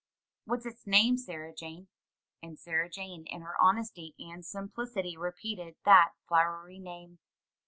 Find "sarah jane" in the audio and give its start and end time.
1.19-1.87, 2.57-3.27